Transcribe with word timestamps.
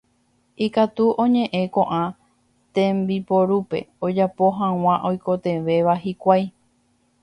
ikatu 0.65 1.05
oñe'ẽ 1.23 1.63
ko'ã 1.75 1.99
tembiporúpe 2.79 3.79
ojapo 4.09 4.45
hag̃ua 4.59 4.95
oikotevẽva 5.11 5.93
hikuái. 6.05 6.45